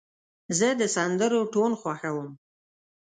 [0.57, 2.29] زه د سندرو ټون خوښوم.